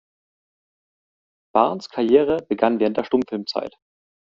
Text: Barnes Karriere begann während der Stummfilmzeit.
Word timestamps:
Barnes 1.53 1.87
Karriere 1.87 2.43
begann 2.49 2.79
während 2.79 2.97
der 2.97 3.03
Stummfilmzeit. 3.03 3.75